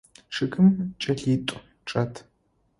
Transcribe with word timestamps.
Чъыгым 0.33 0.67
кӏэлитӏу 1.01 1.57
чӏэт. 1.87 2.13